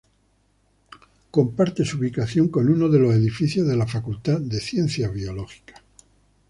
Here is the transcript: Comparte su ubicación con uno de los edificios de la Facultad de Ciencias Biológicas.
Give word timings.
Comparte 1.29 1.85
su 1.85 1.97
ubicación 1.99 2.47
con 2.47 2.69
uno 2.69 2.89
de 2.89 2.97
los 2.97 3.13
edificios 3.13 3.67
de 3.67 3.75
la 3.77 3.85
Facultad 3.85 4.39
de 4.39 4.59
Ciencias 4.59 5.13
Biológicas. 5.13 5.79